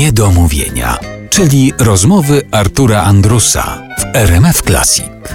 Niedomówienia, 0.00 0.98
czyli 1.30 1.72
rozmowy 1.78 2.42
Artura 2.50 3.02
Andrusa 3.02 3.82
w 3.98 4.16
RMF 4.16 4.62
Classic. 4.62 5.29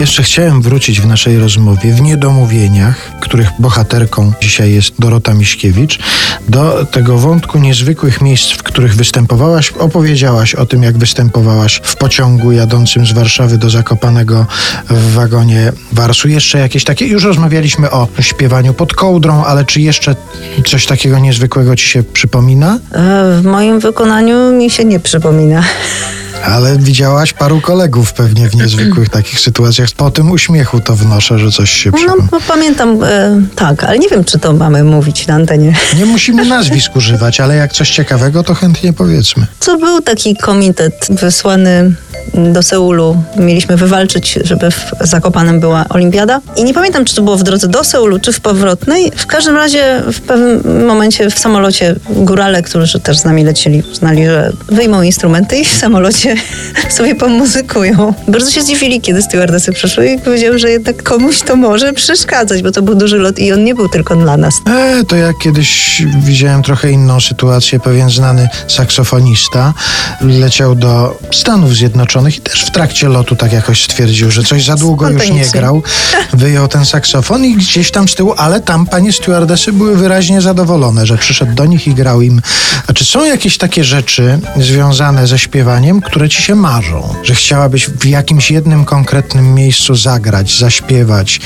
Jeszcze 0.00 0.22
chciałem 0.22 0.62
wrócić 0.62 1.00
w 1.00 1.06
naszej 1.06 1.38
rozmowie 1.38 1.92
w 1.92 2.00
niedomówieniach, 2.00 2.96
których 3.20 3.48
bohaterką 3.58 4.32
dzisiaj 4.40 4.72
jest 4.72 4.92
Dorota 4.98 5.34
Miśkiewicz, 5.34 5.98
do 6.48 6.86
tego 6.90 7.18
wątku 7.18 7.58
niezwykłych 7.58 8.20
miejsc, 8.20 8.50
w 8.52 8.62
których 8.62 8.96
występowałaś. 8.96 9.70
Opowiedziałaś 9.70 10.54
o 10.54 10.66
tym, 10.66 10.82
jak 10.82 10.98
występowałaś 10.98 11.80
w 11.84 11.96
pociągu 11.96 12.52
jadącym 12.52 13.06
z 13.06 13.12
Warszawy 13.12 13.58
do 13.58 13.70
Zakopanego 13.70 14.46
w 14.90 15.12
wagonie 15.12 15.72
Warsu. 15.92 16.28
Jeszcze 16.28 16.58
jakieś 16.58 16.84
takie, 16.84 17.06
już 17.06 17.24
rozmawialiśmy 17.24 17.90
o 17.90 18.08
śpiewaniu 18.20 18.74
pod 18.74 18.94
kołdrą, 18.94 19.44
ale 19.44 19.64
czy 19.64 19.80
jeszcze 19.80 20.16
coś 20.66 20.86
takiego 20.86 21.18
niezwykłego 21.18 21.76
ci 21.76 21.86
się 21.86 22.02
przypomina? 22.02 22.78
E, 22.92 23.40
W 23.40 23.44
moim 23.44 23.80
wykonaniu 23.80 24.52
mi 24.52 24.70
się 24.70 24.84
nie 24.84 25.00
przypomina. 25.00 25.62
Ale 26.44 26.78
widziałaś 26.78 27.32
paru 27.32 27.60
kolegów 27.60 28.12
pewnie 28.12 28.48
w 28.48 28.54
niezwykłych 28.54 29.08
takich 29.08 29.40
sytuacjach. 29.40 29.88
Po 29.96 30.10
tym 30.10 30.30
uśmiechu 30.30 30.80
to 30.80 30.96
wnoszę, 30.96 31.38
że 31.38 31.50
coś 31.50 31.70
się 31.70 31.90
No, 31.90 31.96
przypomina. 31.98 32.28
bo 32.30 32.40
pamiętam, 32.40 33.04
e, 33.04 33.40
tak, 33.56 33.84
ale 33.84 33.98
nie 33.98 34.08
wiem, 34.08 34.24
czy 34.24 34.38
to 34.38 34.52
mamy 34.52 34.84
mówić 34.84 35.26
na 35.26 35.34
antenie. 35.34 35.74
Nie 35.98 36.04
musimy 36.06 36.44
nazwisk 36.56 36.96
używać, 36.96 37.40
ale 37.40 37.56
jak 37.56 37.72
coś 37.72 37.90
ciekawego, 37.90 38.42
to 38.42 38.54
chętnie 38.54 38.92
powiedzmy. 38.92 39.46
Co 39.60 39.78
był 39.78 40.00
taki 40.00 40.36
komitet 40.36 41.06
wysłany 41.10 41.94
do 42.34 42.62
Seulu. 42.62 43.22
Mieliśmy 43.36 43.76
wywalczyć, 43.76 44.38
żeby 44.44 44.70
w 44.70 44.92
Zakopanem 45.00 45.60
była 45.60 45.84
olimpiada. 45.88 46.40
I 46.56 46.64
nie 46.64 46.74
pamiętam, 46.74 47.04
czy 47.04 47.14
to 47.14 47.22
było 47.22 47.36
w 47.36 47.42
drodze 47.42 47.68
do 47.68 47.84
Seulu, 47.84 48.18
czy 48.20 48.32
w 48.32 48.40
powrotnej. 48.40 49.12
W 49.16 49.26
każdym 49.26 49.56
razie 49.56 50.02
w 50.12 50.20
pewnym 50.20 50.86
momencie 50.86 51.30
w 51.30 51.38
samolocie 51.38 51.94
górale, 52.10 52.62
którzy 52.62 53.00
też 53.00 53.18
z 53.18 53.24
nami 53.24 53.44
lecieli, 53.44 53.82
uznali, 53.92 54.26
że 54.26 54.52
wyjmą 54.68 55.02
instrumenty 55.02 55.56
i 55.56 55.64
w 55.64 55.72
samolocie 55.72 56.27
sobie 56.96 57.14
pomuzykują. 57.14 58.14
Bardzo 58.28 58.50
się 58.50 58.62
zdziwili, 58.62 59.00
kiedy 59.00 59.22
stewardesy 59.22 59.72
przyszły 59.72 60.08
i 60.08 60.18
powiedziały, 60.18 60.58
że 60.58 60.70
jednak 60.70 61.02
komuś 61.02 61.40
to 61.42 61.56
może 61.56 61.92
przeszkadzać, 61.92 62.62
bo 62.62 62.70
to 62.70 62.82
był 62.82 62.94
duży 62.94 63.18
lot 63.18 63.38
i 63.38 63.52
on 63.52 63.64
nie 63.64 63.74
był 63.74 63.88
tylko 63.88 64.16
dla 64.16 64.36
nas. 64.36 64.54
E, 64.66 65.04
to 65.04 65.16
jak 65.16 65.38
kiedyś 65.38 66.02
widziałem 66.24 66.62
trochę 66.62 66.90
inną 66.90 67.20
sytuację, 67.20 67.80
pewien 67.80 68.10
znany 68.10 68.48
saksofonista 68.68 69.74
leciał 70.20 70.74
do 70.74 71.18
Stanów 71.32 71.74
Zjednoczonych 71.74 72.36
i 72.36 72.40
też 72.40 72.64
w 72.64 72.70
trakcie 72.70 73.08
lotu 73.08 73.36
tak 73.36 73.52
jakoś 73.52 73.84
stwierdził, 73.84 74.30
że 74.30 74.42
coś 74.42 74.64
za 74.64 74.76
długo 74.76 75.10
już 75.10 75.30
nie 75.30 75.46
grał. 75.46 75.82
Wyjął 76.32 76.68
ten 76.68 76.84
saksofon 76.84 77.44
i 77.44 77.54
gdzieś 77.54 77.90
tam 77.90 78.08
z 78.08 78.14
tyłu, 78.14 78.34
ale 78.36 78.60
tam 78.60 78.86
panie 78.86 79.12
stewardesy 79.12 79.72
były 79.72 79.96
wyraźnie 79.96 80.40
zadowolone, 80.40 81.06
że 81.06 81.18
przyszedł 81.18 81.54
do 81.54 81.66
nich 81.66 81.86
i 81.86 81.94
grał 81.94 82.22
im. 82.22 82.42
A 82.86 82.92
czy 82.92 83.04
są 83.04 83.24
jakieś 83.24 83.58
takie 83.58 83.84
rzeczy 83.84 84.38
związane 84.56 85.26
ze 85.26 85.38
śpiewaniem, 85.38 86.00
które 86.00 86.17
ci 86.26 86.42
się 86.42 86.54
marzą? 86.54 87.14
Że 87.22 87.34
chciałabyś 87.34 87.90
w 87.90 88.06
jakimś 88.06 88.50
jednym 88.50 88.84
konkretnym 88.84 89.54
miejscu 89.54 89.94
zagrać, 89.94 90.58
zaśpiewać, 90.58 91.40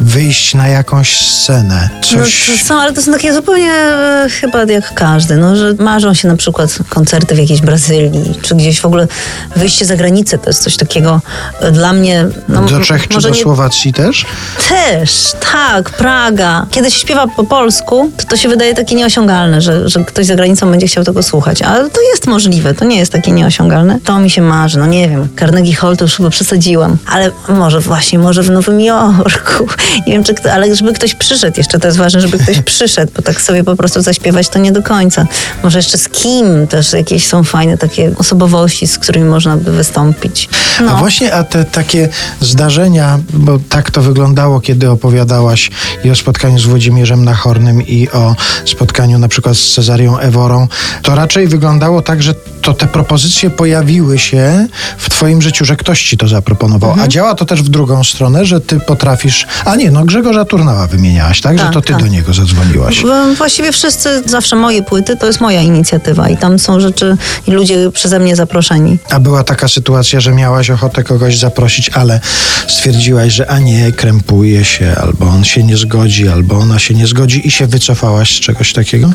wyjść 0.00 0.54
na 0.54 0.68
jakąś 0.68 1.16
scenę? 1.30 1.88
Coś... 2.02 2.48
No, 2.48 2.54
to 2.54 2.64
są, 2.64 2.74
ale 2.74 2.92
to 2.92 3.02
są 3.02 3.12
takie 3.12 3.34
zupełnie 3.34 3.72
e, 3.72 4.26
chyba 4.40 4.64
jak 4.64 4.94
każdy, 4.94 5.36
no, 5.36 5.56
że 5.56 5.74
marzą 5.78 6.14
się 6.14 6.28
na 6.28 6.36
przykład 6.36 6.78
koncerty 6.88 7.34
w 7.34 7.38
jakiejś 7.38 7.60
Brazylii, 7.60 8.34
czy 8.42 8.54
gdzieś 8.54 8.80
w 8.80 8.86
ogóle 8.86 9.08
wyjście 9.56 9.84
za 9.84 9.96
granicę, 9.96 10.38
to 10.38 10.50
jest 10.50 10.62
coś 10.62 10.76
takiego 10.76 11.20
e, 11.60 11.72
dla 11.72 11.92
mnie... 11.92 12.26
No, 12.48 12.62
do 12.62 12.80
Czech 12.80 13.08
czy 13.08 13.20
do 13.20 13.28
nie- 13.28 13.34
Słowacji 13.34 13.92
też? 13.92 14.26
Też, 14.68 15.32
tak, 15.52 15.90
Praga. 15.90 16.66
Kiedy 16.70 16.90
się 16.90 16.98
śpiewa 16.98 17.26
po 17.36 17.44
polsku, 17.44 18.10
to 18.16 18.24
to 18.24 18.36
się 18.36 18.48
wydaje 18.48 18.74
takie 18.74 18.94
nieosiągalne, 18.94 19.60
że, 19.60 19.88
że 19.88 20.04
ktoś 20.04 20.26
za 20.26 20.34
granicą 20.34 20.70
będzie 20.70 20.86
chciał 20.86 21.04
tego 21.04 21.22
słuchać. 21.22 21.62
Ale 21.62 21.90
to 21.90 22.00
jest 22.00 22.26
możliwe, 22.26 22.74
to 22.74 22.84
nie 22.84 22.98
jest 22.98 23.12
takie 23.12 23.32
nieosiągalne. 23.32 23.98
To 24.04 24.13
mi 24.20 24.30
się 24.30 24.42
marzy, 24.42 24.78
no 24.78 24.86
nie 24.86 25.08
wiem. 25.08 25.28
Carnegie 25.38 25.74
Hall 25.74 25.96
to 25.96 26.04
już 26.04 26.14
chyba 26.16 26.30
przesadziłam. 26.30 26.96
Ale 27.06 27.30
może 27.48 27.80
właśnie, 27.80 28.18
może 28.18 28.42
w 28.42 28.50
Nowym 28.50 28.80
Jorku. 28.80 29.66
Nie 30.06 30.12
wiem, 30.12 30.24
czy 30.24 30.34
kto, 30.34 30.52
ale 30.52 30.76
żeby 30.76 30.92
ktoś 30.92 31.14
przyszedł, 31.14 31.54
jeszcze 31.56 31.78
to 31.78 31.86
jest 31.88 31.98
ważne, 31.98 32.20
żeby 32.20 32.38
ktoś 32.38 32.60
przyszedł, 32.72 33.12
bo 33.16 33.22
tak 33.22 33.40
sobie 33.40 33.64
po 33.64 33.76
prostu 33.76 34.02
zaśpiewać 34.02 34.48
to 34.48 34.58
nie 34.58 34.72
do 34.72 34.82
końca. 34.82 35.26
Może 35.62 35.78
jeszcze 35.78 35.98
z 35.98 36.08
kim 36.08 36.66
też 36.66 36.92
jakieś 36.92 37.26
są 37.26 37.44
fajne 37.44 37.78
takie 37.78 38.12
osobowości, 38.16 38.86
z 38.86 38.98
którymi 38.98 39.24
można 39.28 39.56
by 39.56 39.72
wystąpić. 39.72 40.48
A 40.80 40.82
No. 40.82 40.96
właśnie, 40.96 41.34
a 41.34 41.44
te 41.44 41.64
takie 41.64 42.08
zdarzenia, 42.40 43.18
bo 43.32 43.58
tak 43.68 43.90
to 43.90 44.02
wyglądało, 44.02 44.60
kiedy 44.60 44.90
opowiadałaś 44.90 45.70
i 46.04 46.10
o 46.10 46.14
spotkaniu 46.14 46.58
z 46.58 46.64
Włodzimierzem 46.66 47.24
Nachornym 47.24 47.82
i 47.86 48.10
o 48.10 48.34
spotkaniu 48.64 49.18
na 49.18 49.28
przykład 49.28 49.56
z 49.56 49.74
Cezarią 49.74 50.18
Eworą, 50.18 50.68
to 51.02 51.14
raczej 51.14 51.48
wyglądało 51.48 52.02
tak, 52.02 52.22
że 52.22 52.34
to 52.64 52.74
te 52.74 52.86
propozycje 52.86 53.50
pojawiły 53.50 54.18
się 54.18 54.66
w 54.98 55.10
twoim 55.10 55.42
życiu, 55.42 55.64
że 55.64 55.76
ktoś 55.76 56.02
ci 56.04 56.16
to 56.16 56.28
zaproponował. 56.28 56.90
Mhm. 56.90 57.04
A 57.06 57.08
działa 57.08 57.34
to 57.34 57.44
też 57.44 57.62
w 57.62 57.68
drugą 57.68 58.04
stronę, 58.04 58.44
że 58.44 58.60
ty 58.60 58.80
potrafisz... 58.80 59.46
A 59.64 59.76
nie, 59.76 59.90
no 59.90 60.04
Grzegorza 60.04 60.44
Turnała 60.44 60.86
wymieniałaś, 60.86 61.40
tak? 61.40 61.58
że 61.58 61.64
Tak, 61.64 61.72
to 61.74 61.80
ty 61.80 61.92
tak. 61.92 62.02
do 62.02 62.08
niego 62.08 62.34
zadzwoniłaś. 62.34 63.02
W- 63.02 63.36
Właściwie 63.38 63.72
wszyscy, 63.72 64.22
zawsze 64.26 64.56
moje 64.56 64.82
płyty, 64.82 65.16
to 65.16 65.26
jest 65.26 65.40
moja 65.40 65.60
inicjatywa 65.62 66.28
i 66.28 66.36
tam 66.36 66.58
są 66.58 66.80
rzeczy 66.80 67.16
i 67.48 67.50
ludzie 67.50 67.90
przeze 67.90 68.18
mnie 68.18 68.36
zaproszeni. 68.36 68.98
A 69.10 69.20
była 69.20 69.44
taka 69.44 69.68
sytuacja, 69.68 70.20
że 70.20 70.32
miałaś 70.32 70.70
ochotę 70.70 71.02
kogoś 71.04 71.38
zaprosić, 71.38 71.88
ale 71.88 72.20
stwierdziłaś, 72.68 73.32
że 73.32 73.50
a 73.50 73.58
nie, 73.58 73.92
krępuje 73.92 74.64
się, 74.64 74.94
albo 75.02 75.26
on 75.26 75.44
się 75.44 75.62
nie 75.62 75.76
zgodzi, 75.76 76.28
albo 76.28 76.58
ona 76.58 76.78
się 76.78 76.94
nie 76.94 77.06
zgodzi 77.06 77.46
i 77.48 77.50
się 77.50 77.66
wycofałaś 77.66 78.36
z 78.36 78.40
czegoś 78.40 78.72
takiego? 78.72 79.10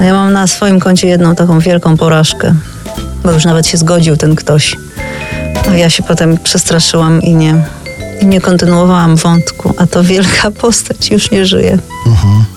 No 0.00 0.04
Ja 0.04 0.12
mam 0.14 0.32
na 0.32 0.46
swoim 0.46 0.80
koncie 0.80 1.08
jedną 1.08 1.34
taką 1.34 1.58
wielką 1.58 1.96
porażkę, 1.96 2.54
bo 3.24 3.32
już 3.32 3.44
nawet 3.44 3.66
się 3.66 3.76
zgodził 3.76 4.16
ten 4.16 4.34
ktoś. 4.34 4.76
A 5.70 5.74
ja 5.76 5.90
się 5.90 6.02
potem 6.02 6.38
przestraszyłam 6.38 7.22
i 7.22 7.34
nie, 7.34 7.54
i 8.20 8.26
nie 8.26 8.40
kontynuowałam 8.40 9.16
wątku, 9.16 9.74
a 9.78 9.86
to 9.86 10.02
wielka 10.04 10.50
postać 10.62 11.10
już 11.10 11.30
nie 11.30 11.46
żyje. 11.46 11.78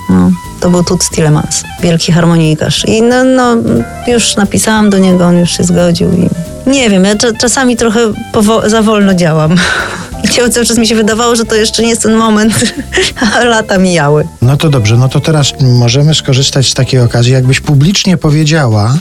No, 0.10 0.32
to 0.60 0.70
był 0.70 0.84
Tut 0.84 1.10
Tillemans, 1.10 1.64
wielki 1.84 2.12
harmonikarz. 2.12 2.86
I 2.86 3.02
no, 3.02 3.24
no, 3.24 3.56
już 4.08 4.36
napisałam 4.36 4.90
do 4.90 4.98
niego, 4.98 5.26
on 5.26 5.38
już 5.38 5.52
się 5.58 5.64
zgodził 5.64 6.12
i 6.12 6.30
nie 6.70 6.90
wiem, 6.90 7.04
ja 7.06 7.16
cza- 7.16 7.38
czasami 7.38 7.78
trochę 7.78 8.00
za 8.68 8.82
wolno 8.82 9.14
działam. 9.14 9.56
I 10.46 10.52
cały 10.52 10.66
czas 10.66 10.78
mi 10.78 10.88
się 10.88 10.96
wydawało, 10.96 11.36
że 11.36 11.46
to 11.46 11.56
jeszcze 11.56 11.84
nie 11.84 11.90
jest 11.90 12.02
ten 12.02 12.16
moment, 12.16 12.54
a 13.34 13.44
lata 13.56 13.78
mijały. 13.78 14.28
No 14.42 14.58
to 14.58 14.70
dobrze, 14.70 14.98
no 14.98 15.10
to 15.10 15.20
teraz 15.20 15.54
możemy 15.62 16.16
skorzystać 16.16 16.70
z 16.70 16.74
takiej 16.74 17.00
okazji. 17.00 17.34
Jakbyś 17.34 17.60
publicznie 17.60 18.18
powiedziała, 18.18 18.98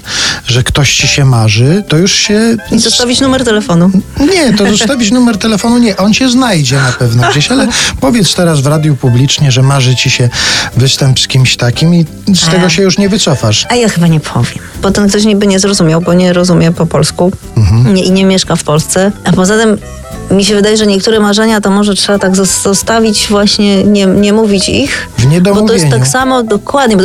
że 0.47 0.63
ktoś 0.63 0.97
ci 0.97 1.09
się 1.09 1.25
marzy, 1.25 1.85
to 1.89 1.97
już 1.97 2.13
się... 2.13 2.57
I 2.73 2.79
zostawić 2.79 3.21
numer 3.21 3.45
telefonu. 3.45 3.91
Nie, 4.21 4.55
to 4.55 4.71
zostawić 4.77 5.11
numer 5.11 5.39
telefonu, 5.39 5.79
nie, 5.79 5.97
on 5.97 6.15
cię 6.15 6.29
znajdzie 6.29 6.77
na 6.77 6.93
pewno 6.93 7.31
gdzieś, 7.31 7.51
ale 7.51 7.69
powiedz 8.01 8.35
teraz 8.35 8.61
w 8.61 8.67
radiu 8.67 8.97
publicznie, 8.97 9.53
że 9.53 9.63
marzy 9.63 9.97
ci 9.97 10.11
się 10.11 10.29
występ 10.77 11.21
z 11.21 11.29
kimś 11.29 11.57
takim 11.57 11.95
i 11.95 12.07
z 12.35 12.49
tego 12.49 12.69
się 12.69 12.83
już 12.83 12.99
nie 12.99 13.09
wycofasz. 13.09 13.67
A 13.71 13.75
ja 13.75 13.89
chyba 13.89 14.07
nie 14.07 14.21
powiem, 14.21 14.59
bo 14.83 14.91
ten 14.91 15.09
ktoś 15.09 15.25
niby 15.25 15.47
nie 15.47 15.59
zrozumiał, 15.59 16.01
bo 16.01 16.13
nie 16.13 16.33
rozumie 16.33 16.73
po 16.73 16.87
polsku 16.87 17.33
nie, 17.93 18.05
i 18.05 18.11
nie 18.11 18.25
mieszka 18.25 18.57
w 18.57 18.65
Polsce. 18.65 19.13
A 19.25 19.33
poza 19.33 19.59
tym 19.59 19.79
mi 20.31 20.45
się 20.45 20.55
wydaje, 20.55 20.77
że 20.77 20.87
niektóre 20.87 21.21
marzenia 21.21 21.61
to 21.61 21.71
może 21.71 21.95
trzeba 21.95 22.19
tak 22.19 22.33
zos- 22.33 22.63
zostawić 22.63 23.27
właśnie, 23.31 23.85
nie, 23.85 24.07
nie 24.07 24.33
mówić 24.33 24.69
ich. 24.69 25.09
W 25.19 25.27
Bo 25.41 25.63
to 25.69 25.73
jest 25.73 25.89
tak 25.91 26.09
samo, 26.09 26.43
dokładnie, 26.43 26.97
bo 26.97 27.01
to 27.01 27.03
jest 27.03 27.05